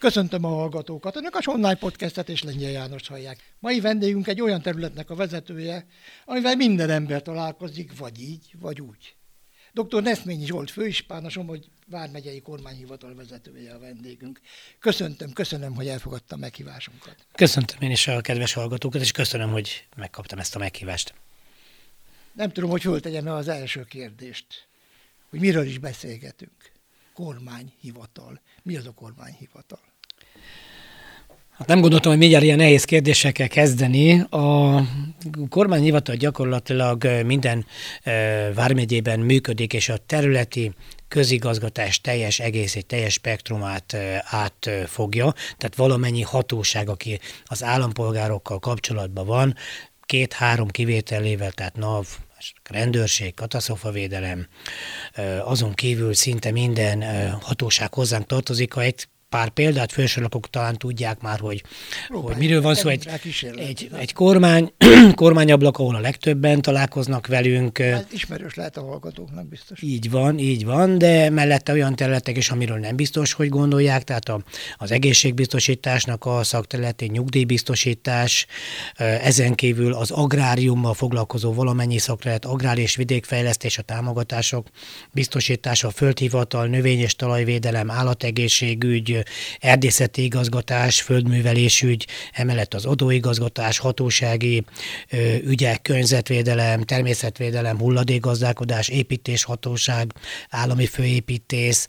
[0.00, 1.16] Köszöntöm a hallgatókat!
[1.16, 3.54] Önök a Online Podcastet és Lengyel János hallják.
[3.58, 5.86] Mai vendégünk egy olyan területnek a vezetője,
[6.24, 9.14] amivel minden ember találkozik, vagy így, vagy úgy.
[9.72, 10.02] Dr.
[10.02, 14.40] Neszményi Zsolt főispán, a Somogy Vármegyei Kormányhivatal vezetője a vendégünk.
[14.78, 17.16] Köszöntöm, köszönöm, hogy elfogadta a meghívásunkat.
[17.32, 21.14] Köszöntöm én is a kedves hallgatókat, és köszönöm, hogy megkaptam ezt a meghívást.
[22.32, 24.66] Nem tudom, hogy föltegyem az első kérdést,
[25.30, 26.72] hogy miről is beszélgetünk.
[27.14, 28.40] Kormányhivatal.
[28.62, 29.89] Mi az a kormányhivatal?
[31.60, 34.20] Hát nem gondoltam, hogy mindjárt ilyen nehéz kérdésekkel kezdeni.
[34.20, 34.80] A
[35.48, 37.66] kormányhivatal gyakorlatilag minden
[38.54, 40.72] vármegyében működik, és a területi
[41.08, 49.54] közigazgatás teljes egészét, teljes spektrumát átfogja, tehát valamennyi hatóság, aki az állampolgárokkal kapcsolatban van,
[50.00, 52.06] két-három kivételével, tehát NAV,
[52.70, 54.46] rendőrség, katasztrofavédelem,
[55.44, 57.02] azon kívül szinte minden
[57.40, 58.72] hatóság hozzánk tartozik.
[58.72, 61.62] Ha egy pár példát felsorolok, talán tudják már, hogy,
[62.08, 62.88] hogy miről van szó.
[62.88, 63.08] Egy,
[63.56, 64.72] egy, egy kormány,
[65.14, 67.78] kormányablak, ahol a legtöbben találkoznak velünk.
[67.78, 69.82] Hát ismerős lehet a hallgatóknak biztos.
[69.82, 74.28] Így van, így van, de mellette olyan területek is, amiről nem biztos, hogy gondolják, tehát
[74.28, 74.42] a,
[74.76, 78.46] az egészségbiztosításnak a szakterületi nyugdíjbiztosítás,
[78.96, 84.66] ezen kívül az agráriummal foglalkozó valamennyi szakterület, agrár és vidékfejlesztés, a támogatások
[85.12, 89.19] biztosítása, a földhivatal, növény- és talajvédelem, állategészségügy,
[89.58, 94.64] erdészeti igazgatás, földművelésügy, emellett az adóigazgatás, hatósági
[95.44, 100.12] ügyek, környezetvédelem, természetvédelem, hulladékgazdálkodás, építéshatóság,
[100.50, 101.86] állami főépítész,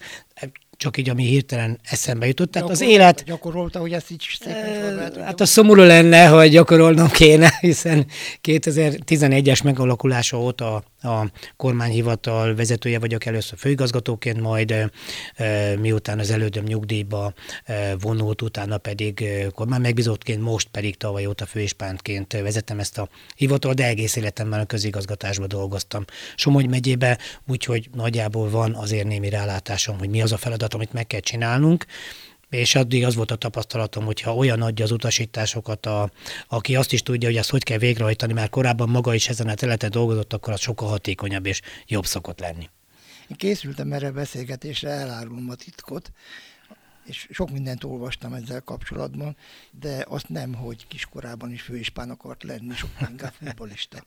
[0.81, 2.51] csak így, ami hirtelen eszembe jutott.
[2.51, 3.23] Tehát Gyakor, az élet...
[3.23, 8.05] Gyakorolta, hogy ezt így szépen Hát a szomorú lenne, hogy gyakorolnom kéne, hiszen
[8.43, 14.91] 2011-es megalakulása óta a kormányhivatal vezetője vagyok először főigazgatóként, majd
[15.79, 17.33] miután az elődöm nyugdíjba
[17.99, 23.85] vonult, utána pedig kormány megbízottként, most pedig tavaly óta főispántként vezetem ezt a hivatal, de
[23.85, 26.05] egész életemben a közigazgatásban dolgoztam
[26.35, 31.07] Somogy megyébe, úgyhogy nagyjából van azért némi rálátásom, hogy mi az a feladat, amit meg
[31.07, 31.85] kell csinálnunk,
[32.49, 36.11] és addig az volt a tapasztalatom, hogy ha olyan adja az utasításokat, a,
[36.47, 39.53] aki azt is tudja, hogy ezt hogy kell végrehajtani, mert korábban maga is ezen a
[39.53, 42.69] területen dolgozott, akkor az sokkal hatékonyabb és jobb szokott lenni.
[43.27, 46.11] Én készültem erre a beszélgetésre, elárulom a titkot,
[47.11, 49.35] és sok mindent olvastam ezzel kapcsolatban,
[49.79, 54.05] de azt nem, hogy kiskorában is főispán akart lenni, sokkal inkább futbolista.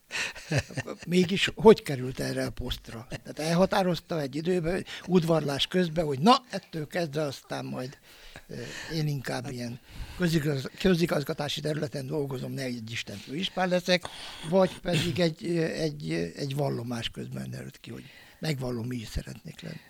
[1.07, 3.07] Mégis hogy került erre a posztra?
[3.09, 7.99] Tehát elhatározta egy időben, udvarlás közben, hogy na, ettől kezdve aztán majd
[8.93, 9.81] én inkább ilyen
[10.17, 14.05] közigaz, közigazgatási területen dolgozom, ne egy Isten főispán leszek,
[14.49, 18.05] vagy pedig egy, egy, egy vallomás közben derült ki, hogy
[18.39, 19.81] megvallom, mi is szeretnék lenni.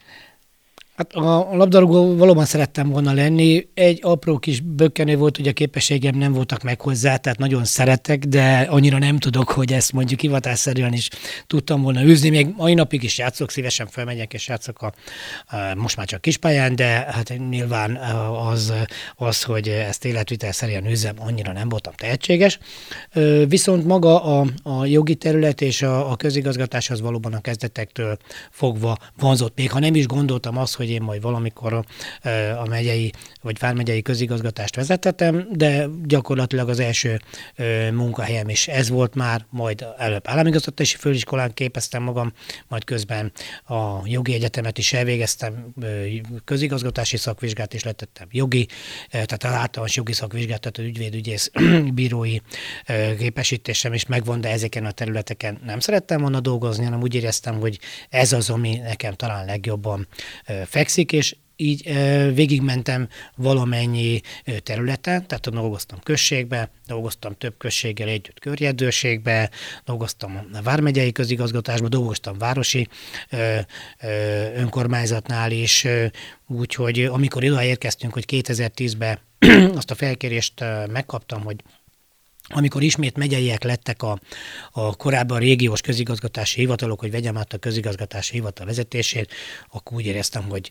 [0.94, 3.68] Hát a labdarúgó valóban szerettem volna lenni.
[3.74, 8.24] Egy apró kis bökkenő volt, hogy a képességem nem voltak meg hozzá, tehát nagyon szeretek,
[8.24, 11.08] de annyira nem tudok, hogy ezt mondjuk hivatásszerűen is
[11.46, 12.28] tudtam volna űzni.
[12.28, 14.92] Még mai napig is játszok, szívesen felmegyek és játszok a,
[15.46, 17.96] a most már csak kispályán, de hát nyilván
[18.50, 18.72] az,
[19.16, 22.58] az hogy ezt életvitelszerűen űzzem, annyira nem voltam tehetséges.
[23.48, 28.16] Viszont maga a, a jogi terület és a, a közigazgatás az valóban a kezdetektől
[28.50, 29.56] fogva vonzott.
[29.56, 31.84] Még ha nem is gondoltam azt, hogy hogy én majd valamikor a,
[32.58, 33.12] a megyei
[33.42, 37.20] vagy vármegyei közigazgatást vezetettem, de gyakorlatilag az első
[37.92, 42.32] munkahelyem is ez volt már, majd előbb államigazgatási főiskolán képeztem magam,
[42.68, 43.32] majd közben
[43.66, 45.74] a jogi egyetemet is elvégeztem,
[46.44, 48.68] közigazgatási szakvizsgát is letettem, jogi,
[49.10, 51.50] tehát az általános jogi szakvizsgát, tehát az ügyvédügyész
[51.94, 52.36] bírói
[53.18, 57.78] képesítésem is megvan, de ezeken a területeken nem szerettem volna dolgozni, hanem úgy éreztem, hogy
[58.08, 60.08] ez az, ami nekem talán legjobban
[60.74, 61.82] fekszik, és így
[62.34, 64.20] végigmentem valamennyi
[64.62, 69.50] területen, tehát dolgoztam községbe, dolgoztam több községgel együtt körjedőségbe,
[69.84, 72.88] dolgoztam a Vármegyei közigazgatásban, dolgoztam városi
[74.56, 75.86] önkormányzatnál is,
[76.46, 79.18] úgyhogy amikor ide érkeztünk, hogy 2010-ben
[79.78, 81.56] azt a felkérést megkaptam, hogy
[82.48, 84.18] amikor ismét megyeiek lettek a,
[84.70, 89.32] a korábban régiós közigazgatási hivatalok, hogy vegyem át a közigazgatási hivatal vezetését,
[89.70, 90.70] akkor úgy éreztem, hogy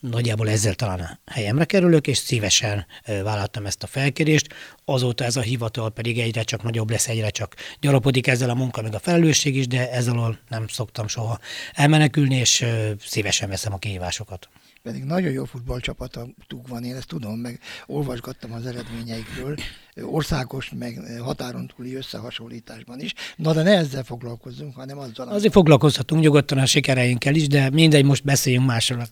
[0.00, 4.54] nagyjából ezzel talán a helyemre kerülök, és szívesen vállaltam ezt a felkérést.
[4.84, 8.82] Azóta ez a hivatal pedig egyre csak nagyobb lesz, egyre csak gyarapodik ezzel a munka,
[8.82, 11.38] meg a felelősség is, de ezzel nem szoktam soha
[11.72, 12.64] elmenekülni, és
[13.00, 14.48] szívesen veszem a kihívásokat
[14.82, 19.56] pedig nagyon jó futballcsapatuk van, én ezt tudom, meg olvasgattam az eredményeikről,
[20.02, 23.14] országos, meg határon túli összehasonlításban is.
[23.36, 25.28] Na, de ne ezzel foglalkozzunk, hanem azzal.
[25.28, 29.06] Azért foglalkozhatunk nyugodtan a sikereinkkel is, de mindegy, most beszéljünk másról.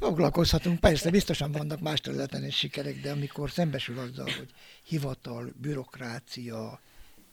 [0.00, 4.48] Foglalkozhatunk, persze, biztosan vannak más területen is sikerek, de amikor szembesül azzal, hogy
[4.84, 6.80] hivatal, bürokrácia,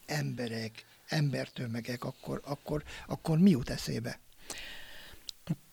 [0.06, 4.20] emberek, embertömegek, akkor, akkor, akkor mi jut eszébe?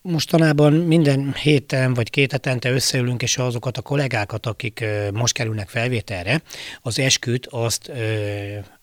[0.06, 6.42] Mostanában minden héten vagy két hetente összeülünk, és azokat a kollégákat, akik most kerülnek felvételre,
[6.82, 7.90] az esküt azt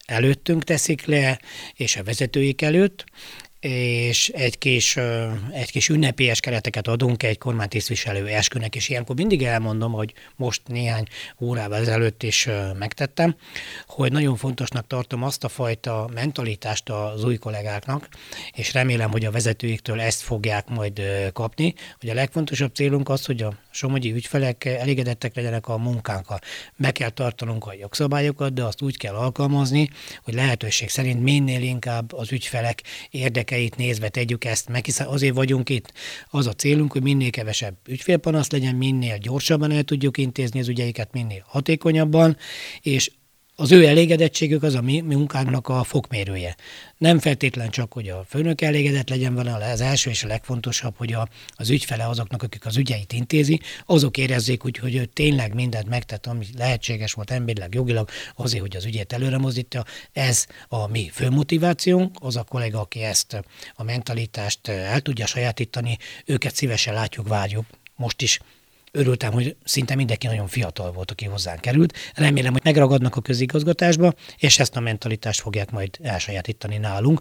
[0.05, 1.39] előttünk teszik le,
[1.73, 3.05] és a vezetőik előtt,
[3.69, 4.97] és egy kis,
[5.51, 11.05] egy kis ünnepélyes kereteket adunk egy kormánytisztviselő eskünek, és ilyenkor mindig elmondom, hogy most néhány
[11.41, 12.47] órával ezelőtt is
[12.79, 13.35] megtettem,
[13.87, 18.07] hogy nagyon fontosnak tartom azt a fajta mentalitást az új kollégáknak,
[18.55, 21.01] és remélem, hogy a vezetőiktől ezt fogják majd
[21.33, 26.39] kapni, hogy a legfontosabb célunk az, hogy a somogyi ügyfelek elégedettek legyenek a munkánkkal.
[26.75, 29.89] Meg kell tartanunk a jogszabályokat, de azt úgy kell alkalmazni,
[30.23, 32.81] hogy lehetőség szerint minél inkább az ügyfelek
[33.53, 35.93] érdekeit nézve tegyük ezt meg, hiszen azért vagyunk itt.
[36.29, 41.11] Az a célunk, hogy minél kevesebb ügyfélpanasz legyen, minél gyorsabban el tudjuk intézni az ügyeiket,
[41.11, 42.37] minél hatékonyabban,
[42.81, 43.11] és
[43.55, 46.55] az ő elégedettségük az a mi munkánknak a fokmérője.
[46.97, 51.13] Nem feltétlen csak, hogy a főnök elégedett legyen vele, az első és a legfontosabb, hogy
[51.13, 55.89] a, az ügyfele azoknak, akik az ügyeit intézi, azok érezzék úgy, hogy ő tényleg mindent
[55.89, 59.83] megtett, ami lehetséges volt emberileg, jogilag, azért, hogy az ügyet előre mozdítja.
[60.13, 65.97] Ez a mi fő motivációnk, az a kollega, aki ezt a mentalitást el tudja sajátítani,
[66.25, 67.65] őket szívesen látjuk, várjuk.
[67.95, 68.39] Most is
[68.95, 71.97] Örültem, hogy szinte mindenki nagyon fiatal volt, aki hozzánk került.
[72.15, 77.19] Remélem, hogy megragadnak a közigazgatásba, és ezt a mentalitást fogják majd elsajátítani nálunk.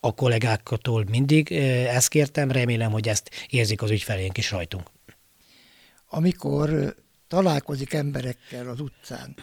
[0.00, 4.90] A kollégáktól mindig eh, ezt kértem, remélem, hogy ezt érzik az ügyfelénk is rajtunk.
[6.08, 6.94] Amikor
[7.30, 9.34] találkozik emberekkel az utcán,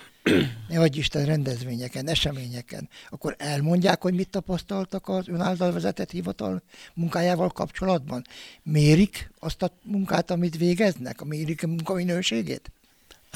[0.69, 6.61] ne adj Isten rendezvényeken, eseményeken, akkor elmondják, hogy mit tapasztaltak az ön által vezetett hivatal
[6.93, 8.21] munkájával kapcsolatban?
[8.63, 11.23] Mérik azt a munkát, amit végeznek?
[11.23, 12.71] Mérik a munkaminőségét?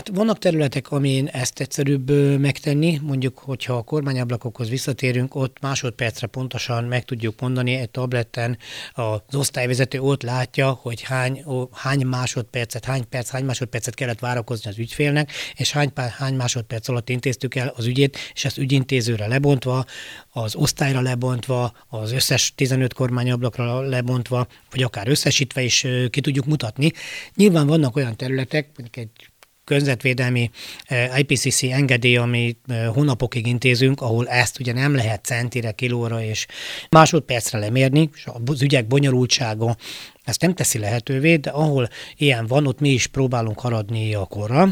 [0.01, 6.83] Hát vannak területek, amin ezt egyszerűbb megtenni, mondjuk, hogyha a kormányablakokhoz visszatérünk, ott másodpercre pontosan
[6.83, 8.57] meg tudjuk mondani egy tabletten,
[8.93, 14.69] az osztályvezető ott látja, hogy hány, ó, hány másodpercet, hány perc, hány másodpercet kellett várakozni
[14.69, 19.85] az ügyfélnek, és hány, hány másodperc alatt intéztük el az ügyét, és ezt ügyintézőre lebontva,
[20.29, 26.91] az osztályra lebontva, az összes 15 kormányablakra lebontva, vagy akár összesítve is ki tudjuk mutatni.
[27.35, 29.30] Nyilván vannak olyan területek, mondjuk egy
[29.63, 30.49] környezetvédelmi
[30.85, 36.45] eh, IPCC engedély, amit eh, hónapokig intézünk, ahol ezt ugye nem lehet centire, kilóra és
[36.89, 39.75] másodpercre lemérni, és az ügyek bonyolultsága
[40.23, 44.69] ezt nem teszi lehetővé, de ahol ilyen van, ott mi is próbálunk haradni a korra,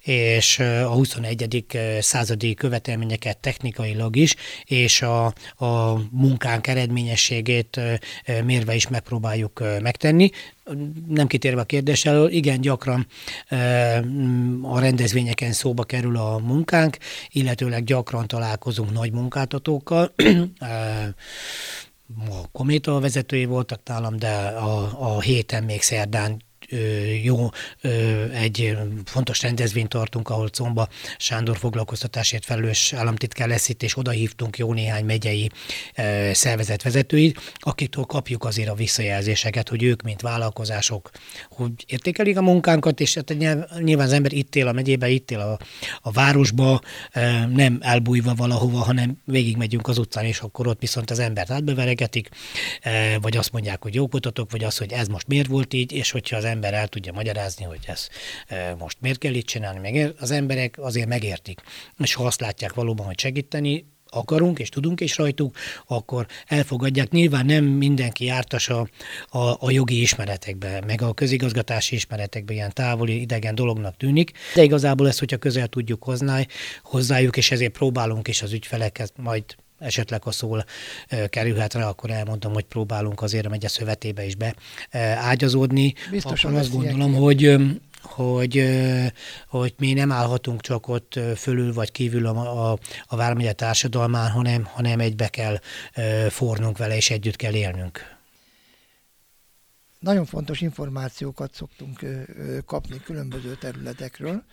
[0.00, 1.66] és a 21.
[2.00, 5.24] századi követelményeket technikailag is, és a,
[5.56, 7.80] a munkánk eredményességét
[8.44, 10.30] mérve is megpróbáljuk megtenni.
[11.08, 13.06] Nem kitérve a kérdés elől, igen gyakran
[14.62, 16.96] a rendezvényeken szóba kerül a munkánk,
[17.28, 20.14] illetőleg gyakran találkozunk nagy munkáltatókkal,
[22.18, 26.42] a Kométa vezetői voltak nálam, de a, a héten még szerdán
[27.22, 27.48] jó
[28.32, 34.58] egy fontos rendezvényt tartunk, ahol Comba Sándor foglalkoztatásért felelős államtitkár lesz itt, és oda hívtunk
[34.58, 35.50] jó néhány megyei
[36.32, 41.10] szervezetvezetőit, akiktől kapjuk azért a visszajelzéseket, hogy ők, mint vállalkozások,
[41.50, 43.34] hogy értékelik a munkánkat, és hát
[43.78, 45.58] nyilván az ember itt él a megyébe, itt él a,
[46.00, 46.80] a városba,
[47.48, 52.28] nem elbújva valahova, hanem végigmegyünk az utcán, és akkor ott viszont az embert átbeveregetik,
[53.20, 56.10] vagy azt mondják, hogy jó kutatok, vagy az, hogy ez most miért volt így, és
[56.10, 58.08] hogyha az ember ember el tudja magyarázni, hogy ez
[58.46, 61.60] e, most miért kell itt csinálni, meg az emberek azért megértik.
[61.98, 67.10] És ha azt látják valóban, hogy segíteni, akarunk és tudunk és rajtuk, akkor elfogadják.
[67.10, 68.88] Nyilván nem mindenki jártas a,
[69.28, 75.08] a, a jogi ismeretekbe, meg a közigazgatási ismeretekbe ilyen távoli, idegen dolognak tűnik, de igazából
[75.08, 76.46] ezt, hogyha közel tudjuk hozni,
[76.82, 79.44] hozzájuk, és ezért próbálunk is az ügyfeleket majd
[79.80, 80.64] esetleg ha szól
[81.28, 85.94] kerülhet rá, akkor elmondom, hogy próbálunk azért a megye szövetébe is beágyazódni.
[86.10, 87.56] Biztosan azt gondolom, hogy
[88.02, 88.70] hogy,
[89.48, 94.64] hogy mi nem állhatunk csak ott fölül vagy kívül a, a, a Vármegye társadalmán, hanem,
[94.64, 95.60] hanem egybe kell
[96.28, 98.18] fornunk vele, és együtt kell élnünk.
[99.98, 102.04] nagyon fontos információkat szoktunk
[102.66, 104.44] kapni különböző területekről,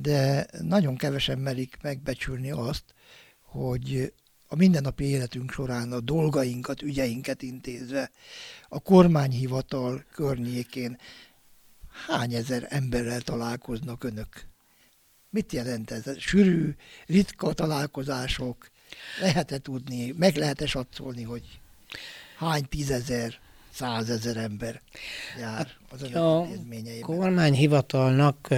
[0.00, 2.84] de nagyon kevesen merik megbecsülni azt,
[3.42, 4.12] hogy
[4.52, 8.10] a mindennapi életünk során a dolgainkat, ügyeinket intézve
[8.68, 10.98] a kormányhivatal környékén
[12.06, 14.46] hány ezer emberrel találkoznak önök?
[15.30, 16.18] Mit jelent ez?
[16.18, 16.74] Sűrű,
[17.06, 18.70] ritka találkozások,
[19.20, 21.60] lehet-e tudni, meg lehet-e satszolni, hogy
[22.36, 23.38] hány tízezer,
[23.72, 24.82] százezer ember
[25.38, 26.48] jár hát az önök a
[27.00, 28.48] kormányhivatalnak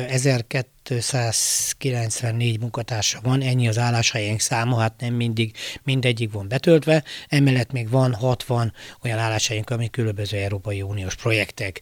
[0.97, 7.91] 1294 munkatársa van, ennyi az álláshelyénk száma, hát nem mindig mindegyik van betöltve, emellett még
[7.91, 8.73] van 60
[9.05, 11.81] olyan álláshelyünk, ami különböző Európai Uniós projektek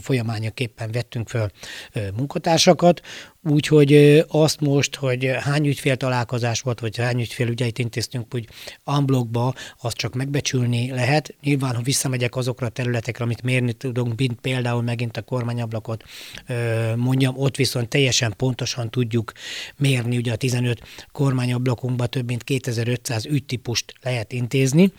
[0.00, 1.50] folyamányaképpen vettünk föl
[2.16, 3.00] munkatársakat,
[3.48, 8.48] Úgyhogy azt most, hogy hány ügyfél találkozás volt, vagy hány ügyfél ügyeit intéztünk úgy
[8.84, 11.34] unblockba, azt csak megbecsülni lehet.
[11.42, 16.04] Nyilván, ha visszamegyek azokra a területekre, amit mérni tudunk, mint például megint a kormányablakot
[16.96, 19.32] mondjam, ott viszont teljesen pontosan tudjuk
[19.76, 24.92] mérni, ugye a 15 kormányablakunkban több mint 2500 ügytípust lehet intézni,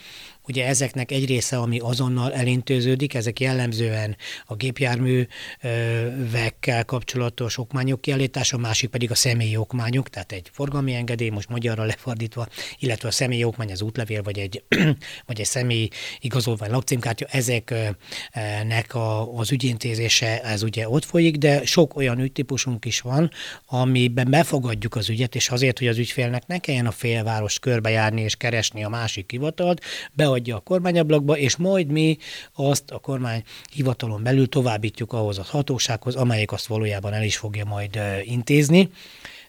[0.47, 8.59] Ugye ezeknek egy része, ami azonnal elintéződik, ezek jellemzően a gépjárművekkel kapcsolatos okmányok kiállítása, a
[8.59, 12.47] másik pedig a személyi okmányok, tehát egy forgalmi engedély, most magyarra lefordítva,
[12.79, 14.63] illetve a személyi okmány, az útlevél, vagy egy,
[15.27, 21.95] vagy egy személyi igazolvány, lakcímkártya, ezeknek a, az ügyintézése, ez ugye ott folyik, de sok
[21.95, 23.31] olyan ügytípusunk is van,
[23.65, 28.35] amiben befogadjuk az ügyet, és azért, hogy az ügyfélnek ne kelljen a félváros körbejárni és
[28.35, 29.81] keresni a másik hivatalt,
[30.13, 32.17] be beadja a kormányablakba, és majd mi
[32.53, 37.65] azt a kormány hivatalon belül továbbítjuk ahhoz a hatósághoz, amelyik azt valójában el is fogja
[37.65, 38.89] majd intézni.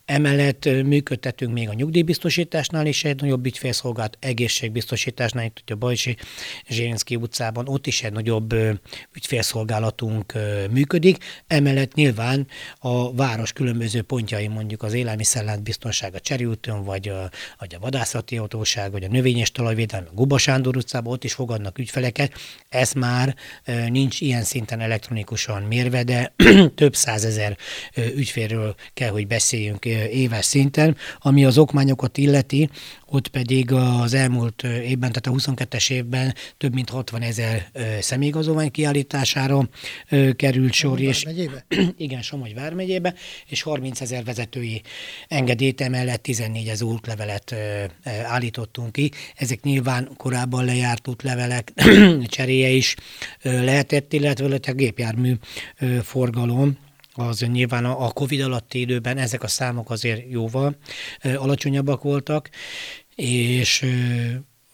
[0.07, 6.17] Emellett működtetünk még a nyugdíjbiztosításnál is egy nagyobb ügyfélszolgált egészségbiztosításnál, itt a Bajsi
[6.69, 8.55] Zsérinszki utcában, ott is egy nagyobb
[9.15, 10.33] ügyfélszolgálatunk
[10.71, 11.25] működik.
[11.47, 12.47] Emellett nyilván
[12.79, 18.37] a város különböző pontjai, mondjuk az élelmiszerlát biztonság a Cseriúton, vagy a, vagy a vadászati
[18.37, 22.33] autóság, vagy a növényes talajvédelmi, a Guba Sándor utcában, ott is fogadnak ügyfeleket.
[22.69, 23.37] Ez már
[23.89, 26.35] nincs ilyen szinten elektronikusan mérve, de
[26.75, 27.57] több százezer
[27.97, 32.69] ügyfélről kell, hogy beszéljünk éves szinten, ami az okmányokat illeti,
[33.07, 39.69] ott pedig az elmúlt évben, tehát a 22-es évben több mint 60 ezer személyigazolvány kiállítására
[40.37, 41.01] került sor.
[41.01, 41.65] És, vármegyébe?
[41.97, 43.15] igen, Somogy vármegyébe,
[43.47, 44.83] és 30 ezer vezetői
[45.29, 47.55] engedélyt emellett 14 ezer útlevelet
[48.25, 49.11] állítottunk ki.
[49.37, 51.73] Ezek nyilván korábban lejárt útlevelek
[52.27, 52.95] cseréje is
[53.43, 55.35] lehetett, illetve a gépjármű
[56.03, 56.79] forgalom
[57.19, 60.77] az nyilván a Covid alatti időben ezek a számok azért jóval
[61.23, 62.51] alacsonyabbak voltak,
[63.15, 63.87] és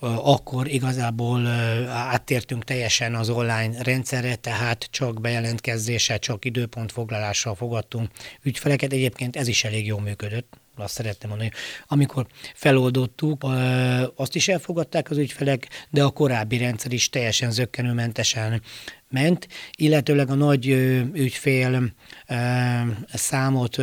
[0.00, 1.46] akkor igazából
[1.88, 8.11] áttértünk teljesen az online rendszerre, tehát csak bejelentkezéssel, csak időpontfoglalással fogadtunk
[8.42, 8.92] ügyfeleket.
[8.92, 11.50] Egyébként ez is elég jól működött azt szerettem mondani,
[11.87, 13.46] amikor feloldottuk,
[14.16, 18.62] azt is elfogadták az ügyfelek, de a korábbi rendszer is teljesen zöggenőmentesen
[19.12, 20.66] ment, illetőleg a nagy
[21.12, 21.92] ügyfél
[23.12, 23.76] számot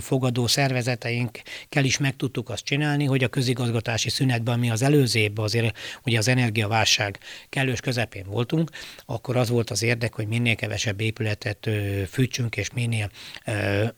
[0.00, 5.44] fogadó szervezeteinkkel is meg tudtuk azt csinálni, hogy a közigazgatási szünetben, mi az előző évben
[5.44, 7.18] azért ugye az energiaválság
[7.48, 8.70] kellős közepén voltunk,
[9.06, 11.70] akkor az volt az érdek, hogy minél kevesebb épületet
[12.10, 13.10] fűtsünk, és minél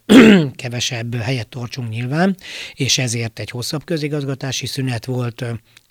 [0.63, 2.37] kevesebb helyet tartsunk nyilván,
[2.75, 5.45] és ezért egy hosszabb közigazgatási szünet volt,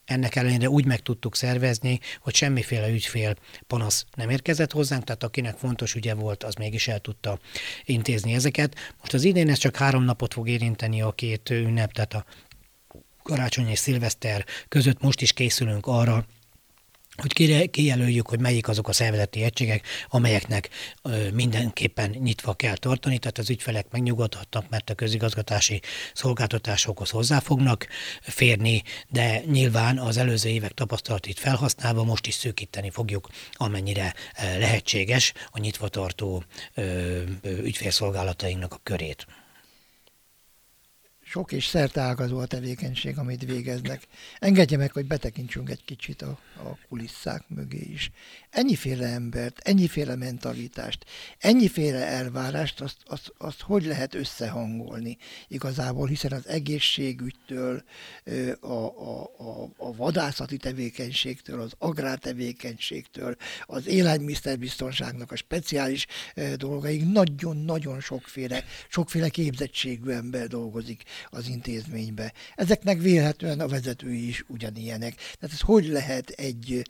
[0.06, 3.36] ennek ellenére úgy meg tudtuk szervezni, hogy semmiféle ügyfél
[3.68, 7.40] panasz nem érkezett hozzánk, tehát akinek fontos ügye volt, az mégis el tudta
[7.84, 8.76] intézni ezeket.
[9.00, 12.26] Most az idén ez csak három napot fog érinteni a két ünnep, tehát a
[13.24, 16.26] karácsony és szilveszter között most is készülünk arra,
[17.16, 20.70] hogy kijelöljük, hogy melyik azok a szervezeti egységek, amelyeknek
[21.34, 25.82] mindenképpen nyitva kell tartani, tehát az ügyfelek megnyugodhatnak, mert a közigazgatási
[26.14, 27.88] szolgáltatásokhoz hozzá fognak
[28.22, 35.60] férni, de nyilván az előző évek tapasztalatit felhasználva most is szűkíteni fogjuk, amennyire lehetséges a
[35.60, 36.44] nyitva tartó
[37.44, 39.26] ügyfélszolgálatainknak a körét
[41.34, 44.02] sok és szerteágazó a tevékenység, amit végeznek.
[44.40, 48.12] Engedje meg, hogy betekintsünk egy kicsit a, a kulisszák mögé is.
[48.50, 51.06] Ennyiféle embert, ennyiféle mentalitást,
[51.40, 57.84] ennyiféle elvárást, azt, azt, azt hogy lehet összehangolni igazából, hiszen az egészségügytől,
[58.60, 63.36] a, a, a, a vadászati tevékenységtől, az agrártevékenységtől,
[63.66, 66.06] az élelmiszerbiztonságnak a speciális
[66.56, 72.34] dolgaig nagyon-nagyon sokféle, sokféle képzettségű ember dolgozik az intézménybe.
[72.56, 75.16] Ezeknek vélhetően a vezetői is ugyanilyenek.
[75.16, 76.90] Tehát ez hogy lehet egy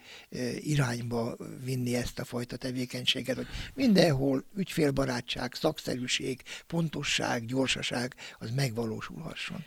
[0.58, 9.64] irányba vinni ezt a fajta tevékenységet, hogy mindenhol ügyfélbarátság, szakszerűség, pontosság, gyorsaság az megvalósulhasson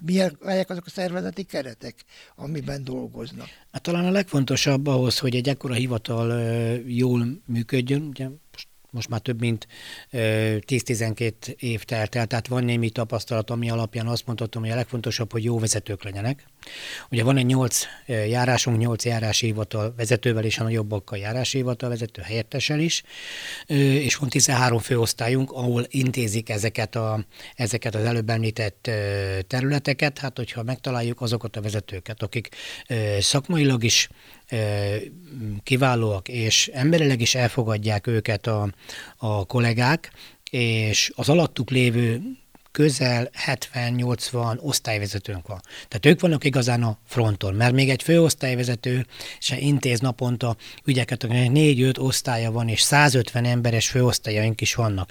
[0.00, 2.04] milyen, melyek azok a szervezeti keretek,
[2.36, 3.48] amiben dolgoznak?
[3.72, 6.40] Hát talán a legfontosabb ahhoz, hogy egy ekkora hivatal
[6.86, 8.28] jól működjön, ugye
[8.90, 9.66] most már több mint
[10.12, 15.32] 10-12 év telt el, tehát van némi tapasztalat, ami alapján azt mondhatom, hogy a legfontosabb,
[15.32, 16.44] hogy jó vezetők legyenek.
[17.10, 22.22] Ugye van egy 8 járásunk, 8 járási hivatal vezetővel és a nagyobbakkal járási hivatal vezető
[22.22, 23.02] helyettesel is,
[23.66, 28.90] és van 13 főosztályunk, ahol intézik ezeket, a, ezeket az előbb említett
[29.46, 30.18] területeket.
[30.18, 32.48] Hát, hogyha megtaláljuk azokat a vezetőket, akik
[33.18, 34.08] szakmailag is
[35.62, 38.72] kiválóak, és emberileg is elfogadják őket a,
[39.16, 40.12] a kollégák,
[40.50, 42.22] és az alattuk lévő
[42.78, 45.60] közel 70-80 osztályvezetőnk van.
[45.88, 49.06] Tehát ők vannak igazán a fronton, mert még egy főosztályvezető
[49.38, 55.10] se intéz naponta ügyeket, akinek 4-5 osztálya van, és 150 emberes főosztályaink is vannak.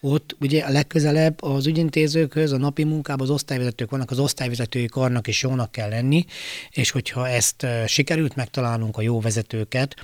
[0.00, 5.26] Ott ugye a legközelebb az ügyintézőkhöz, a napi munkában az osztályvezetők vannak, az osztályvezetői karnak
[5.26, 6.24] is jónak kell lenni,
[6.70, 9.94] és hogyha ezt sikerült megtalálnunk a jó vezetőket,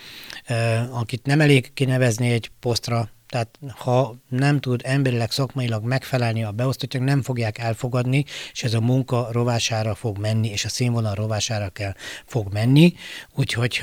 [0.90, 7.02] akit nem elég kinevezni egy posztra, tehát ha nem tud emberileg, szakmailag megfelelni a beosztottják,
[7.02, 11.94] nem fogják elfogadni, és ez a munka rovására fog menni, és a színvonal rovására kell
[12.26, 12.94] fog menni.
[13.34, 13.80] Úgyhogy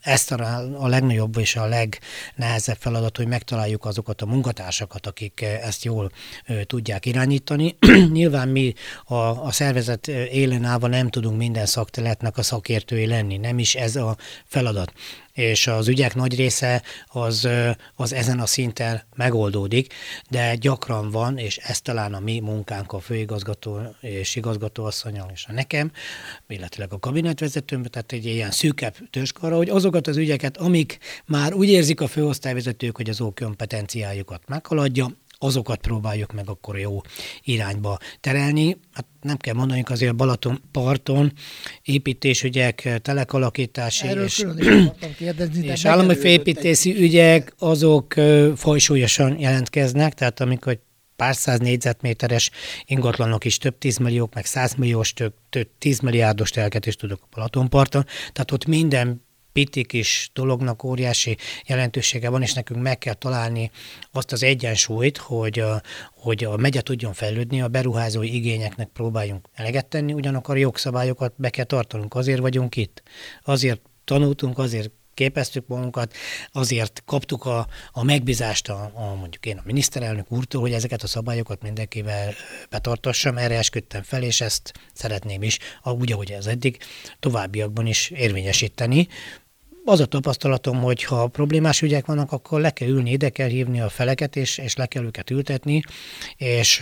[0.00, 5.84] ezt a, a legnagyobb és a legnehezebb feladat, hogy megtaláljuk azokat a munkatársakat, akik ezt
[5.84, 6.10] jól
[6.66, 7.76] tudják irányítani.
[8.12, 13.58] Nyilván mi a, a szervezet élen állva nem tudunk minden szakterületnek a szakértői lenni, nem
[13.58, 14.92] is ez a feladat
[15.36, 17.48] és az ügyek nagy része az,
[17.94, 19.94] az ezen a szinten megoldódik,
[20.30, 25.52] de gyakran van, és ez talán a mi munkánk a főigazgató és igazgatóasszonyal és a
[25.52, 25.90] nekem,
[26.48, 31.68] illetve a kabinetvezetőm, tehát egy ilyen szűkebb törskarra, hogy azokat az ügyeket, amik már úgy
[31.68, 37.00] érzik a főosztályvezetők, hogy az ó kompetenciájukat meghaladja, azokat próbáljuk meg akkor jó
[37.42, 38.76] irányba terelni.
[38.92, 41.32] Hát nem kell mondani, azért Balaton parton
[41.82, 44.46] építésügyek, telekalakítási Erről és,
[45.16, 48.14] kérdezni, és állami felépítési ügyek, azok
[48.56, 50.78] folysúlyosan jelentkeznek, tehát amikor
[51.16, 52.50] pár száz négyzetméteres
[52.84, 58.04] ingatlanok is több tízmilliók, meg százmilliós, több, több tízmilliárdos telket is tudok a Balatonparton.
[58.32, 59.25] Tehát ott minden
[59.56, 63.70] pici kis dolognak óriási jelentősége van, és nekünk meg kell találni
[64.12, 69.86] azt az egyensúlyt, hogy a, hogy a megye tudjon fejlődni, a beruházói igényeknek próbáljunk eleget
[69.86, 73.02] tenni, ugyanakkor a jogszabályokat be kell tartanunk, azért vagyunk itt.
[73.42, 76.14] Azért tanultunk, azért képeztük magunkat,
[76.52, 81.06] azért kaptuk a, a megbízást a, a, mondjuk én a miniszterelnök úrtól, hogy ezeket a
[81.06, 82.34] szabályokat mindenkivel
[82.70, 86.78] betartassam, erre esküdtem fel, és ezt szeretném is, úgy, ahogy ez eddig,
[87.20, 89.08] továbbiakban is érvényesíteni
[89.88, 93.80] az a tapasztalatom, hogy ha problémás ügyek vannak, akkor le kell ülni, ide kell hívni
[93.80, 95.82] a feleket, és, és le kell őket ültetni,
[96.36, 96.78] és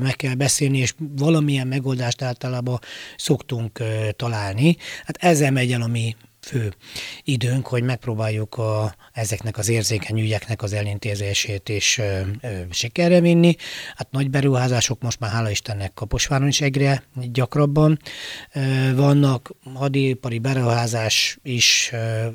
[0.00, 2.78] meg kell beszélni, és valamilyen megoldást általában
[3.16, 3.82] szoktunk
[4.16, 4.76] találni.
[5.04, 6.74] Hát ezzel megy el a mi fő
[7.22, 13.56] időnk, hogy megpróbáljuk a, ezeknek az érzékeny ügyeknek az elintézését is ö, ö, sikerre vinni.
[13.94, 17.98] Hát nagy beruházások most már hála Istennek Kaposváron is egyre gyakrabban
[18.52, 18.60] ö,
[18.94, 22.26] vannak, hadipari beruházás is ö,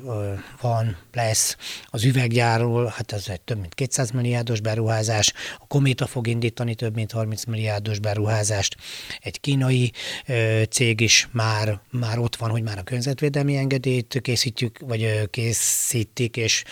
[0.60, 6.26] van, lesz az üveggyárról, hát ez egy több mint 200 milliárdos beruházás, a Kométa fog
[6.26, 8.76] indítani több mint 30 milliárdos beruházást,
[9.20, 9.92] egy kínai
[10.26, 13.56] ö, cég is már, már ott van, hogy már a környezetvédelmi
[13.98, 16.64] engedélyt készítjük, vagy készítik, és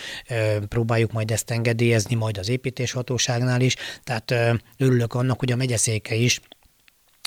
[0.67, 3.75] próbáljuk majd ezt engedélyezni, majd az építéshatóságnál is.
[4.03, 4.33] Tehát
[4.77, 6.39] örülök annak, hogy a megyeszéke is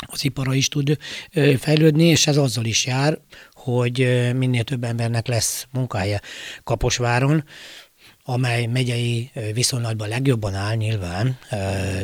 [0.06, 0.96] az ipara is tud
[1.58, 3.18] fejlődni, és ez azzal is jár,
[3.52, 3.98] hogy
[4.34, 6.20] minél több embernek lesz munkája
[6.64, 7.44] Kaposváron
[8.30, 11.38] amely megyei viszonylatban legjobban áll nyilván,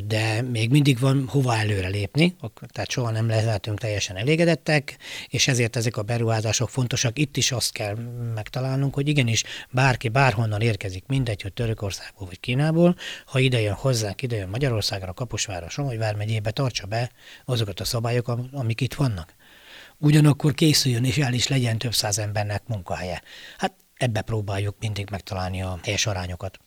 [0.05, 2.37] de még mindig van hova előre lépni,
[2.73, 7.19] tehát soha nem lehetünk teljesen elégedettek, és ezért ezek a beruházások fontosak.
[7.19, 7.95] Itt is azt kell
[8.35, 14.23] megtalálnunk, hogy igenis bárki bárhonnan érkezik, mindegy, hogy Törökországból vagy Kínából, ha ide jön hozzánk,
[14.23, 17.11] ide jön Magyarországra, Kaposvára, Somogyvár megyébe, tartsa be
[17.45, 19.35] azokat a szabályokat, amik itt vannak
[19.99, 23.23] ugyanakkor készüljön és el is legyen több száz embernek munkahelye.
[23.59, 26.59] Hát ebbe próbáljuk mindig megtalálni a helyes arányokat.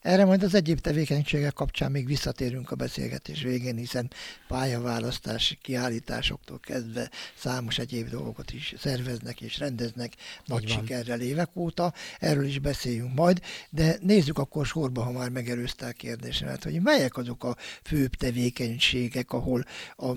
[0.00, 4.10] Erre majd az egyéb tevékenységek kapcsán még visszatérünk a beszélgetés végén, hiszen
[4.48, 10.12] pályaválasztási kiállításoktól kezdve számos egyéb dolgot is szerveznek és rendeznek
[10.44, 11.92] nagy sikerrel évek óta.
[12.18, 17.16] Erről is beszéljünk majd, de nézzük akkor sorba, ha már megelőzte a kérdésemet, hogy melyek
[17.16, 19.64] azok a főbb tevékenységek, ahol
[19.96, 20.16] a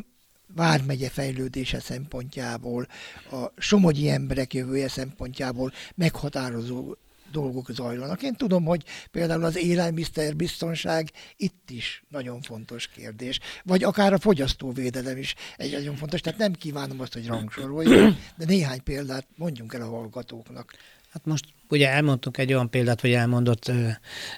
[0.55, 2.87] Vármegye fejlődése szempontjából,
[3.31, 6.95] a somogyi emberek jövője szempontjából meghatározó
[7.31, 8.21] dolgok zajlanak.
[8.21, 15.17] Én tudom, hogy például az élelmiszerbiztonság itt is nagyon fontos kérdés, vagy akár a fogyasztóvédelem
[15.17, 19.81] is egy nagyon fontos, tehát nem kívánom azt, hogy rangsoroljuk, de néhány példát mondjunk el
[19.81, 20.73] a hallgatóknak.
[21.11, 23.87] Hát most ugye elmondtunk egy olyan példát, vagy elmondott ö,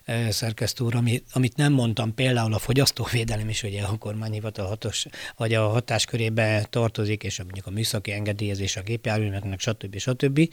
[0.05, 5.05] ö, szerkesztő úr, ami, amit nem mondtam, például a fogyasztóvédelem is ugye a kormányhivatal hatos,
[5.37, 9.97] vagy a hatáskörébe tartozik, és mondjuk a műszaki engedélyezés a gépjárműveknek, stb.
[9.97, 10.49] stb.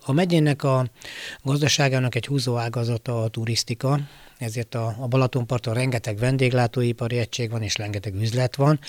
[0.00, 0.86] A megyének a
[1.42, 4.00] gazdaságának egy húzó ágazata a turisztika,
[4.38, 8.80] ezért a, a Balatonparton rengeteg vendéglátóipari egység van, és rengeteg üzlet van.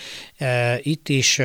[0.82, 1.42] Itt is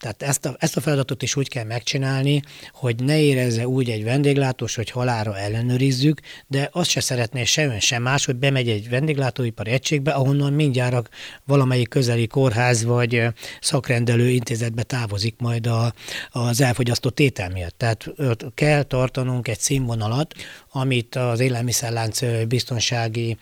[0.00, 4.04] tehát ezt a, ezt a feladatot is úgy kell megcsinálni, hogy ne érezze úgy egy
[4.04, 8.88] vendéglátós, hogy halára ellenőrizzük, de azt se szeretné se ön, sem más, hogy bemegy egy
[8.88, 11.08] vendéglátóipari egységbe, ahonnan mindjárt
[11.44, 13.26] valamelyik közeli kórház vagy
[13.60, 15.92] szakrendelő intézetbe távozik majd a,
[16.30, 17.78] az elfogyasztott étel miatt.
[17.78, 18.08] Tehát
[18.54, 20.34] kell tartanunk egy színvonalat,
[20.72, 23.36] amit az élelmiszerlánc biztonsági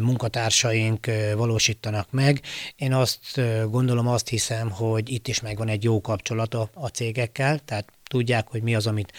[0.00, 2.40] munkatársaink valósítanak meg.
[2.76, 3.40] Én azt
[3.70, 8.62] gondolom, azt hiszem, hogy itt is megvan egy jó kapcsolata a cégekkel, tehát tudják, hogy
[8.62, 9.12] mi az, amit,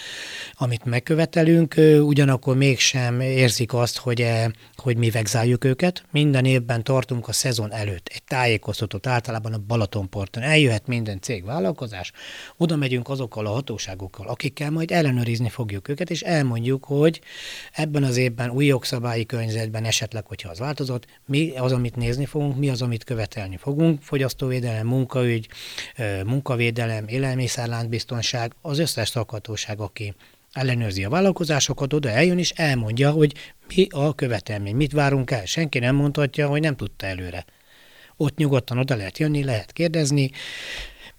[0.53, 6.03] amit megkövetelünk, ugyanakkor mégsem érzik azt, hogy, e, hogy mi vegzáljuk őket.
[6.12, 10.43] Minden évben tartunk a szezon előtt egy tájékoztatót, általában a Balatonporton.
[10.43, 12.12] Eljöhet minden cég, vállalkozás,
[12.58, 17.21] oda megyünk azokkal a hatóságokkal, akikkel majd ellenőrizni fogjuk őket, és elmondjuk, hogy
[17.71, 22.58] ebben az évben új jogszabályi környezetben esetleg, hogyha az változott, mi az, amit nézni fogunk,
[22.58, 25.47] mi az, amit követelni fogunk, fogyasztóvédelem, munkaügy,
[26.25, 30.13] munkavédelem, élelmiszerláncbiztonság, az összes szakhatóság, aki
[30.51, 33.33] ellenőrzi a vállalkozásokat, oda eljön és elmondja, hogy
[33.75, 35.45] mi a követelmény, mit várunk el.
[35.45, 37.45] Senki nem mondhatja, hogy nem tudta előre.
[38.17, 40.31] Ott nyugodtan oda lehet jönni, lehet kérdezni.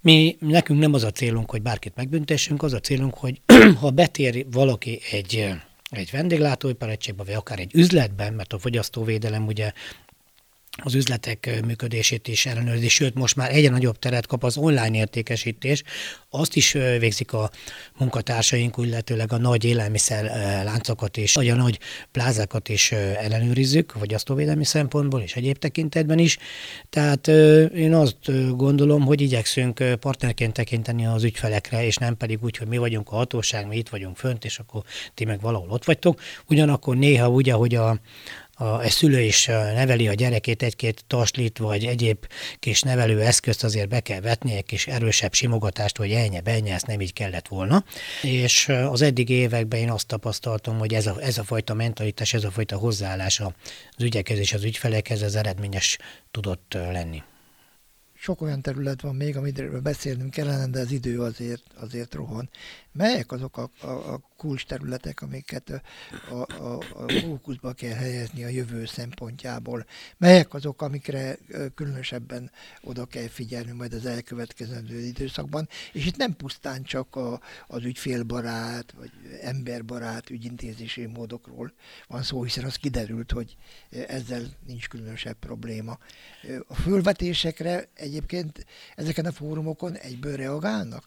[0.00, 3.40] Mi, nekünk nem az a célunk, hogy bárkit megbüntessünk, az a célunk, hogy
[3.80, 5.54] ha betér valaki egy
[5.90, 9.72] egy vendéglátóipar egységbe, vagy akár egy üzletben, mert a fogyasztóvédelem ugye
[10.82, 15.82] az üzletek működését is ellenőrzi, sőt most már egyre nagyobb teret kap az online értékesítés.
[16.30, 17.50] Azt is végzik a
[17.98, 20.24] munkatársaink, illetőleg a nagy élelmiszer
[20.64, 21.78] láncokat és vagy a nagy
[22.12, 26.38] plázákat is ellenőrizzük, vagy védelmi szempontból és egyéb tekintetben is.
[26.90, 27.28] Tehát
[27.74, 32.78] én azt gondolom, hogy igyekszünk partnerként tekinteni az ügyfelekre, és nem pedig úgy, hogy mi
[32.78, 34.82] vagyunk a hatóság, mi itt vagyunk fönt, és akkor
[35.14, 36.20] ti meg valahol ott vagytok.
[36.48, 37.98] Ugyanakkor néha úgy, ahogy a,
[38.54, 42.26] a, egy szülő is neveli a gyerekét egy-két taslit, vagy egyéb
[42.58, 46.86] kis nevelő eszközt azért be kell vetni, egy kis erősebb simogatást, hogy elnye, benye, ezt
[46.86, 47.84] nem így kellett volna.
[48.22, 52.44] És az eddig években én azt tapasztaltam, hogy ez a, ez a fajta mentalitás, ez
[52.44, 55.98] a fajta hozzáállás az ügyekhez és az ügyfelekhez az eredményes
[56.30, 57.22] tudott lenni
[58.24, 62.48] sok olyan terület van még, amiről beszélnünk kellene, de az idő azért, azért rohan.
[62.94, 65.82] Melyek azok a, a, a kulcs területek, amiket
[66.30, 69.86] a, a, a fókuszba kell helyezni a jövő szempontjából?
[70.16, 71.38] Melyek azok, amikre
[71.74, 72.50] különösebben
[72.82, 75.68] oda kell figyelni majd az elkövetkezendő időszakban?
[75.92, 79.10] És itt nem pusztán csak a, az ügyfélbarát, vagy
[79.42, 81.72] emberbarát ügyintézési módokról
[82.06, 83.56] van szó, hiszen az kiderült, hogy
[83.90, 85.98] ezzel nincs különösebb probléma.
[86.66, 91.04] A fölvetésekre egyébként ezeken a fórumokon egyből reagálnak?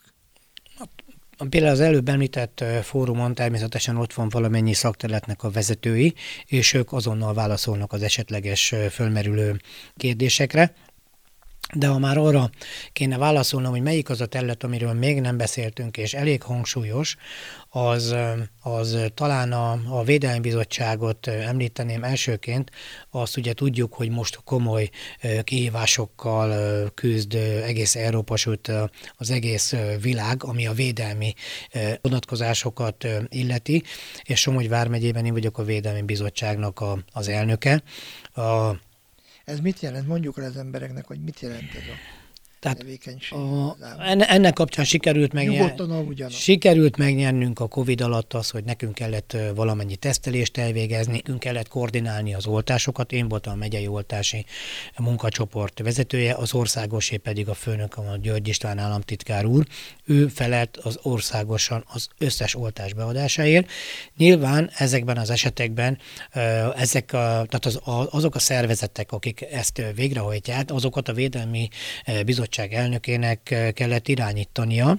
[1.49, 6.13] Például az előbb említett fórumon természetesen ott van valamennyi szakterületnek a vezetői,
[6.45, 9.59] és ők azonnal válaszolnak az esetleges fölmerülő
[9.97, 10.73] kérdésekre.
[11.75, 12.49] De ha már arra
[12.93, 17.17] kéne válaszolnom, hogy melyik az a terület, amiről még nem beszéltünk, és elég hangsúlyos,
[17.69, 18.15] az,
[18.61, 22.71] az talán a, a Védelmi Bizottságot említeném elsőként.
[23.09, 24.89] Azt ugye tudjuk, hogy most komoly
[25.43, 28.71] kihívásokkal küzd egész Európa, sőt
[29.17, 31.33] az egész világ, ami a védelmi
[32.01, 33.83] vonatkozásokat illeti,
[34.23, 37.83] és Somogy vármegyében én vagyok a Védelmi Bizottságnak a, az elnöke.
[38.33, 38.85] A,
[39.47, 40.07] ez mit jelent?
[40.07, 41.99] Mondjuk el az embereknek, hogy mit jelent ez a
[42.59, 42.85] tehát
[43.29, 43.75] a,
[44.27, 45.73] ennek kapcsán sikerült, megnyer,
[46.29, 52.33] sikerült megnyernünk a Covid alatt az, hogy nekünk kellett valamennyi tesztelést elvégezni, nekünk kellett koordinálni
[52.33, 53.11] az oltásokat.
[53.11, 54.45] Én voltam a megyei oltási
[54.97, 59.65] munkacsoport vezetője, az országosé pedig a főnök, a György István államtitkár úr.
[60.05, 63.71] Ő felelt az országosan az összes oltás beadásáért.
[64.17, 65.97] Nyilván ezekben az esetekben
[66.75, 71.69] ezek a, tehát az, azok a szervezetek, akik ezt végrehajtják, azokat a védelmi
[72.25, 74.97] bizottság bizottság elnökének kellett irányítania,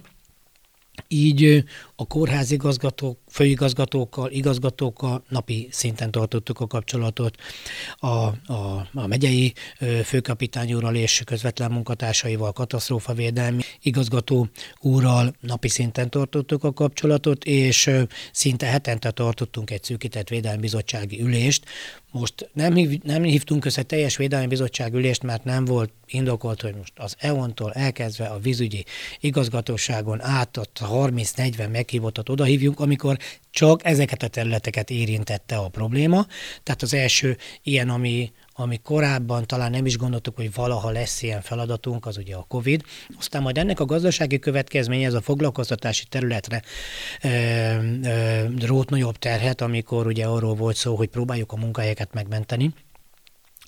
[1.09, 1.65] így
[1.97, 7.37] a kórház igazgatók, főigazgatókkal, igazgatókkal napi szinten tartottuk a kapcsolatot.
[7.97, 9.53] A, a, a megyei
[10.05, 14.49] főkapitány úrral és közvetlen munkatársaival, katasztrófavédelmi igazgató
[14.81, 17.91] úrral napi szinten tartottuk a kapcsolatot, és
[18.33, 21.65] szinte hetente tartottunk egy szűkített védelmi bizottsági ülést,
[22.11, 26.75] most nem, hív, nem hívtunk össze teljes védelmi bizottság ülést, mert nem volt indokolt, hogy
[26.75, 28.85] most az EON-tól elkezdve a vízügyi
[29.21, 33.19] igazgatóságon át a 30-40 meghívottat odahívjunk, amikor
[33.51, 36.27] csak ezeket a területeket érintette a probléma.
[36.63, 41.41] Tehát az első ilyen, ami, ami korábban talán nem is gondoltuk, hogy valaha lesz ilyen
[41.41, 42.83] feladatunk, az ugye a COVID.
[43.19, 46.63] Aztán majd ennek a gazdasági következménye ez a foglalkoztatási területre
[47.23, 47.29] ö,
[48.03, 52.73] ö, rót nagyobb terhet, amikor ugye arról volt szó, hogy próbáljuk a munkahelyeket megmenteni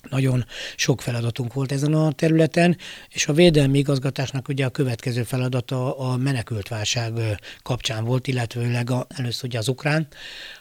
[0.09, 2.77] nagyon sok feladatunk volt ezen a területen,
[3.09, 7.13] és a védelmi igazgatásnak ugye a következő feladata a menekültválság
[7.63, 10.07] kapcsán volt, illetőleg a, először ugye az ukrán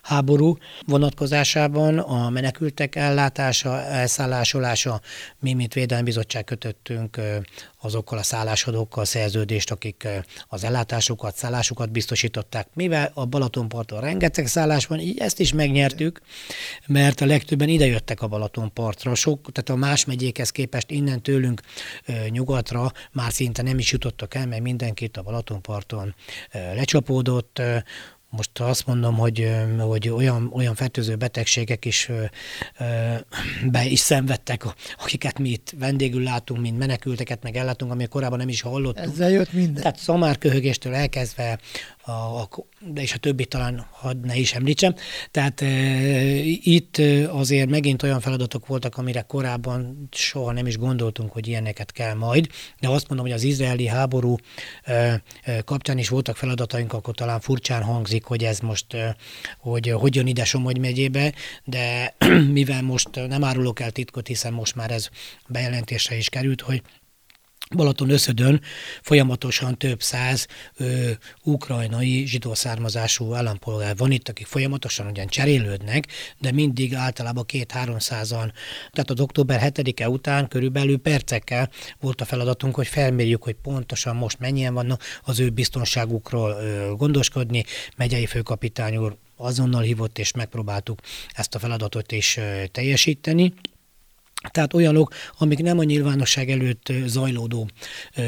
[0.03, 5.01] háború vonatkozásában a menekültek ellátása, elszállásolása,
[5.39, 7.21] mi, mint Védelmi Bizottság kötöttünk
[7.81, 10.09] azokkal a szállásadókkal szerződést, akik
[10.49, 12.69] az ellátásokat, szállásokat biztosították.
[12.75, 16.21] Mivel a Balatonparton rengeteg szállás van, így ezt is megnyertük,
[16.87, 19.15] mert a legtöbben idejöttek a Balatonpartra.
[19.15, 21.61] Sok, tehát a más megyékhez képest innen tőlünk
[22.29, 26.15] nyugatra már szinte nem is jutottak el, mert mindenkit a Balatonparton
[26.75, 27.63] lecsapódott,
[28.31, 32.11] most azt mondom, hogy, hogy olyan, olyan fertőző betegségek is
[33.71, 34.65] be is szenvedtek,
[34.99, 39.13] akiket mi itt vendégül látunk, mint menekülteket, meg ellátunk, ami korábban nem is hallottunk.
[39.13, 39.83] Ezzel jött minden.
[39.83, 41.59] Tehát szamárköhögéstől elkezdve
[42.03, 42.49] a, a,
[42.81, 44.95] de és a többi talán hadd ne is említsem.
[45.31, 45.69] Tehát e,
[46.45, 52.15] itt azért megint olyan feladatok voltak, amire korábban soha nem is gondoltunk, hogy ilyeneket kell
[52.15, 52.47] majd,
[52.81, 54.37] de azt mondom, hogy az izraeli háború
[54.83, 55.23] e,
[55.65, 59.17] kapcsán is voltak feladataink, akkor talán furcsán hangzik, hogy ez most, e,
[59.59, 61.33] hogy hogy jön ide Somogy megyébe,
[61.65, 62.15] de
[62.59, 65.09] mivel most nem árulok el titkot, hiszen most már ez
[65.49, 66.83] bejelentésre is került, hogy
[67.77, 68.61] Balaton összödön
[69.03, 71.11] folyamatosan több száz ö,
[71.45, 76.07] ukrajnai zsidó származású állampolgár van itt, akik folyamatosan ugyan cserélődnek,
[76.39, 78.53] de mindig általában két-háromszázan.
[78.91, 84.39] Tehát az október 7-e után körülbelül percekkel volt a feladatunk, hogy felmérjük, hogy pontosan most
[84.39, 87.65] mennyien vannak az ő biztonságukról ö, gondoskodni.
[87.97, 91.01] Megyei főkapitány úr azonnal hívott, és megpróbáltuk
[91.33, 92.39] ezt a feladatot is
[92.73, 93.53] teljesíteni.
[94.49, 97.69] Tehát olyanok, amik nem a nyilvánosság előtt zajlódó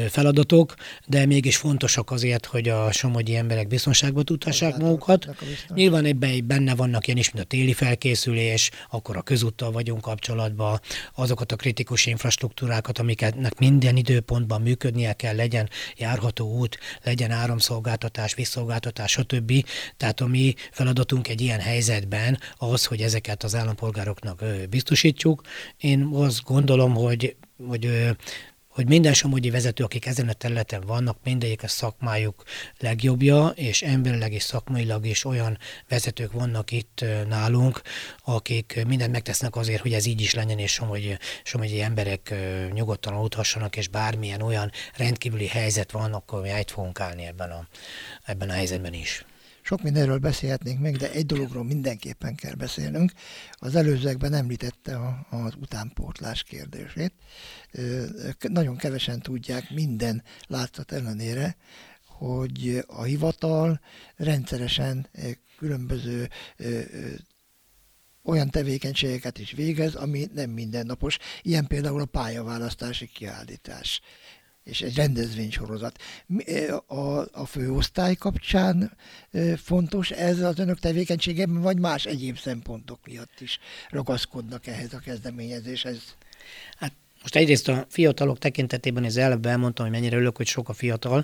[0.09, 0.73] feladatok,
[1.07, 5.27] de mégis fontosak azért, hogy a somogyi emberek biztonságba tudhassák magukat.
[5.67, 10.79] Nyilván ebben benne vannak ilyen is, mint a téli felkészülés, akkor a közúttal vagyunk kapcsolatban,
[11.15, 19.11] azokat a kritikus infrastruktúrákat, amiket minden időpontban működnie kell, legyen járható út, legyen áramszolgáltatás, visszolgáltatás,
[19.11, 19.65] stb.
[19.97, 25.41] Tehát a mi feladatunk egy ilyen helyzetben az, hogy ezeket az állampolgároknak biztosítjuk.
[25.77, 27.35] Én azt gondolom, hogy,
[27.67, 28.15] hogy
[28.73, 32.43] hogy minden somogyi vezető, akik ezen a területen vannak, mindegyik a szakmájuk
[32.79, 35.57] legjobbja, és emberileg és szakmailag is olyan
[35.89, 37.81] vezetők vannak itt nálunk,
[38.23, 42.33] akik mindent megtesznek azért, hogy ez így is legyen, és somogyi, somogyi emberek
[42.71, 47.67] nyugodtan aludhassanak, és bármilyen olyan rendkívüli helyzet van, akkor mi át fogunk állni ebben a,
[48.25, 49.25] ebben a helyzetben is.
[49.65, 53.11] Sok mindenről beszélhetnénk meg, de egy dologról mindenképpen kell beszélnünk.
[53.51, 54.99] Az előzőekben említette
[55.29, 57.13] az utánpótlás kérdését.
[58.39, 61.55] Nagyon kevesen tudják minden látszat ellenére,
[62.05, 63.79] hogy a hivatal
[64.15, 65.09] rendszeresen
[65.57, 66.29] különböző
[68.23, 71.17] olyan tevékenységeket is végez, ami nem mindennapos.
[71.41, 74.01] Ilyen például a pályaválasztási kiállítás
[74.63, 76.01] és egy rendezvénysorozat.
[76.87, 78.97] A, a főosztály kapcsán
[79.55, 86.15] fontos ez az önök tevékenységében, vagy más egyéb szempontok miatt is ragaszkodnak ehhez a kezdeményezéshez?
[86.77, 90.73] Hát most egyrészt a fiatalok tekintetében az előbb elmondtam, hogy mennyire örülök, hogy sok a
[90.73, 91.23] fiatal.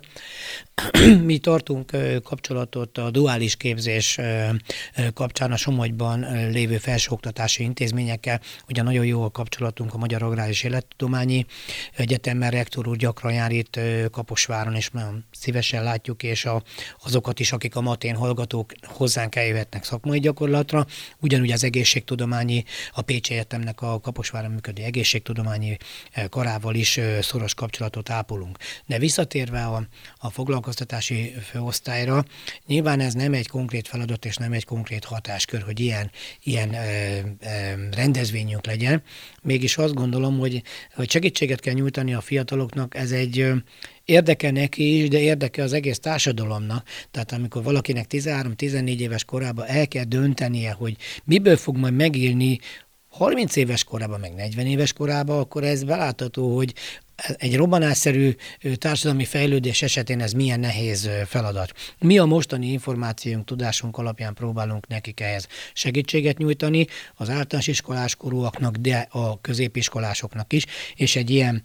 [1.23, 1.91] Mi tartunk
[2.23, 4.19] kapcsolatot a duális képzés
[5.13, 8.41] kapcsán a Somogyban lévő felsőoktatási intézményekkel.
[8.67, 11.45] Ugye nagyon jó a kapcsolatunk a Magyar Agrár és Élettudományi
[11.95, 13.79] Egyetemmel, rektor úr gyakran jár itt
[14.11, 16.63] Kaposváron, és nagyon szívesen látjuk, és a,
[17.03, 20.85] azokat is, akik a matén hallgatók hozzánk eljöhetnek szakmai gyakorlatra.
[21.19, 25.77] Ugyanúgy az egészségtudományi, a Pécsi Egyetemnek a Kaposváron működő egészségtudományi
[26.29, 28.57] karával is szoros kapcsolatot ápolunk.
[28.85, 32.25] De visszatérve a, a foglalkoztatási főosztályra,
[32.65, 36.11] nyilván ez nem egy konkrét feladat és nem egy konkrét hatáskör, hogy ilyen,
[36.43, 39.03] ilyen ö, ö, rendezvényünk legyen.
[39.41, 40.63] Mégis azt gondolom, hogy,
[40.95, 43.51] hogy segítséget kell nyújtani a fiataloknak, ez egy
[44.09, 46.87] érdeke neki is, de érdeke az egész társadalomnak.
[47.11, 52.59] Tehát amikor valakinek 13-14 éves korában el kell döntenie, hogy miből fog majd megélni
[53.09, 56.73] 30 éves korában, meg 40 éves korában, akkor ez belátható, hogy
[57.37, 58.35] egy robbanásszerű
[58.75, 61.73] társadalmi fejlődés esetén ez milyen nehéz feladat.
[61.99, 68.75] Mi a mostani információnk, tudásunk alapján próbálunk nekik ehhez segítséget nyújtani, az általános iskolás korúaknak,
[68.75, 71.63] de a középiskolásoknak is, és egy ilyen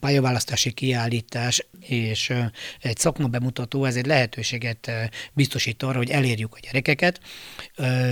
[0.00, 2.32] pályaválasztási kiállítás és
[2.80, 4.90] egy szakma bemutató, ez egy lehetőséget
[5.32, 7.20] biztosít arra, hogy elérjük a gyerekeket.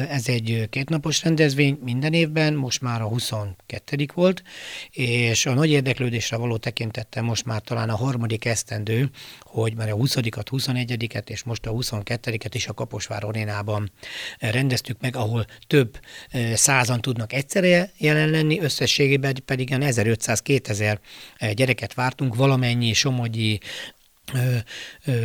[0.09, 4.09] Ez egy kétnapos rendezvény minden évben, most már a 22.
[4.15, 4.43] volt,
[4.91, 9.91] és a nagy érdeklődésre való tekintetben tekintettem most már talán a harmadik esztendő, hogy már
[9.91, 13.91] a 20-at, 21-et és most a 22-et is a Kaposvár Arénában
[14.39, 20.99] rendeztük meg, ahol több eh, százan tudnak egyszerre jelen lenni, összességében pedig 1500-2000
[21.37, 23.61] eh, gyereket vártunk, valamennyi somogyi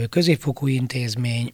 [0.09, 1.53] középfokú intézmény,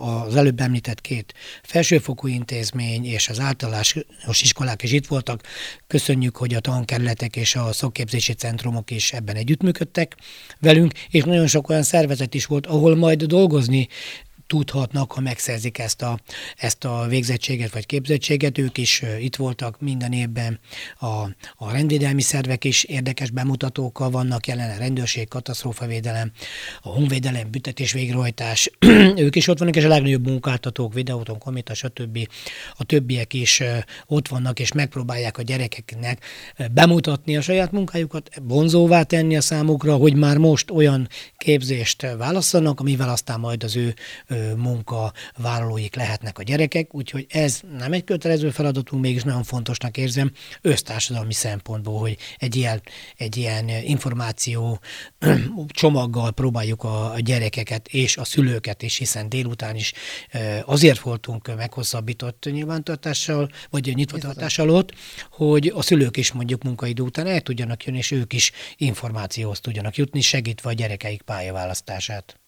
[0.00, 3.94] az előbb említett két felsőfokú intézmény és az általános
[4.40, 5.42] iskolák is itt voltak.
[5.86, 10.16] Köszönjük, hogy a tankerületek és a szakképzési centrumok is ebben együttműködtek
[10.60, 13.88] velünk, és nagyon sok olyan szervezet is volt, ahol majd dolgozni
[14.46, 16.20] tudhatnak, ha megszerzik ezt a,
[16.56, 18.58] ezt a végzettséget vagy képzettséget.
[18.58, 20.60] Ők is itt voltak minden évben,
[20.98, 21.06] a,
[21.56, 26.32] a rendvédelmi szervek is érdekes bemutatókkal vannak jelen, a rendőrség, katasztrófavédelem,
[26.82, 28.70] a honvédelem, büntetés végrehajtás,
[29.16, 32.28] ők is ott vannak, és a legnagyobb munkáltatók, videóton, komita, stb.
[32.76, 33.62] A többiek is
[34.06, 36.24] ott vannak, és megpróbálják a gyerekeknek
[36.72, 43.08] bemutatni a saját munkájukat, vonzóvá tenni a számukra, hogy már most olyan képzést válasszanak, amivel
[43.08, 43.94] aztán majd az ő
[44.56, 51.32] munkavállalóik lehetnek a gyerekek, úgyhogy ez nem egy kötelező feladatunk, mégis nagyon fontosnak érzem össztársadalmi
[51.32, 52.82] szempontból, hogy egy ilyen,
[53.16, 54.80] egy ilyen információ
[55.66, 59.92] csomaggal próbáljuk a, gyerekeket és a szülőket is, hiszen délután is
[60.64, 64.94] azért voltunk meghosszabbított nyilvántartással, vagy nyitvatartással ott,
[65.30, 69.96] hogy a szülők is mondjuk munkaidő után el tudjanak jönni, és ők is információhoz tudjanak
[69.96, 72.40] jutni, segítve a gyerekeik pályaválasztását.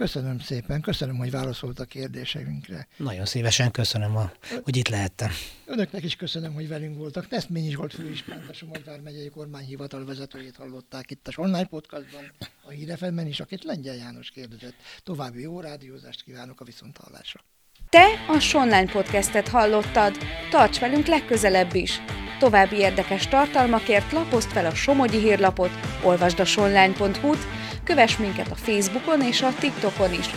[0.00, 2.86] Köszönöm szépen, köszönöm, hogy válaszolt a kérdéseinkre.
[2.96, 4.32] Nagyon szívesen köszönöm, a,
[4.62, 5.30] hogy itt lehettem.
[5.66, 7.30] Önöknek is köszönöm, hogy velünk voltak.
[7.30, 12.32] Neszményi Zsolt főispánt, a Somogyvár megyei kormányhivatal vezetőjét hallották itt a online podcastban,
[12.64, 14.74] a Hírefemben is, akit Lengyel János kérdezett.
[15.02, 17.40] További jó rádiózást kívánok a viszonthallásra.
[17.88, 20.16] Te a Sonline podcastet hallottad.
[20.50, 22.00] Tarts velünk legközelebb is!
[22.38, 25.70] További érdekes tartalmakért lapozd fel a Somogyi hírlapot,
[26.04, 30.30] olvasd a sonline.hu-t, kövess minket a Facebookon és a TikTokon is,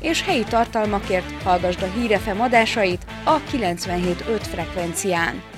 [0.00, 5.49] és helyi tartalmakért hallgasd a Hírefem adásait a 97.5 frekvencián.